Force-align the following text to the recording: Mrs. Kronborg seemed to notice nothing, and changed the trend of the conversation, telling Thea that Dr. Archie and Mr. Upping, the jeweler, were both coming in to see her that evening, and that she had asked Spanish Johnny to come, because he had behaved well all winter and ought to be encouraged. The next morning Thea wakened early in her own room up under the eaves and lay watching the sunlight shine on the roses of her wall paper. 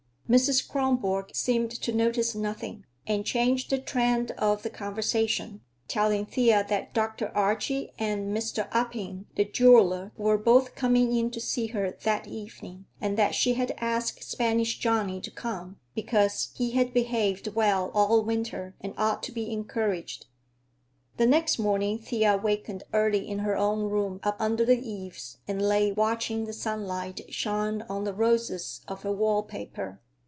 Mrs. 0.31 0.65
Kronborg 0.65 1.35
seemed 1.35 1.71
to 1.71 1.91
notice 1.91 2.33
nothing, 2.33 2.85
and 3.05 3.25
changed 3.25 3.69
the 3.69 3.77
trend 3.77 4.31
of 4.37 4.63
the 4.63 4.69
conversation, 4.69 5.59
telling 5.89 6.25
Thea 6.25 6.65
that 6.69 6.93
Dr. 6.93 7.35
Archie 7.35 7.91
and 7.99 8.33
Mr. 8.33 8.69
Upping, 8.71 9.25
the 9.35 9.43
jeweler, 9.43 10.13
were 10.15 10.37
both 10.37 10.73
coming 10.73 11.13
in 11.17 11.31
to 11.31 11.41
see 11.41 11.67
her 11.75 11.91
that 11.91 12.27
evening, 12.29 12.85
and 13.01 13.17
that 13.17 13.35
she 13.35 13.55
had 13.55 13.73
asked 13.75 14.23
Spanish 14.23 14.77
Johnny 14.79 15.19
to 15.19 15.29
come, 15.29 15.75
because 15.93 16.53
he 16.55 16.71
had 16.71 16.93
behaved 16.93 17.49
well 17.53 17.91
all 17.93 18.23
winter 18.23 18.73
and 18.79 18.93
ought 18.97 19.21
to 19.23 19.33
be 19.33 19.51
encouraged. 19.51 20.27
The 21.17 21.25
next 21.27 21.59
morning 21.59 21.99
Thea 21.99 22.37
wakened 22.37 22.85
early 22.93 23.27
in 23.27 23.39
her 23.39 23.57
own 23.57 23.89
room 23.89 24.21
up 24.23 24.37
under 24.39 24.63
the 24.63 24.79
eaves 24.79 25.39
and 25.45 25.61
lay 25.61 25.91
watching 25.91 26.45
the 26.45 26.53
sunlight 26.53 27.19
shine 27.33 27.81
on 27.89 28.05
the 28.05 28.13
roses 28.13 28.79
of 28.87 29.01
her 29.03 29.11
wall 29.11 29.43
paper. 29.43 29.99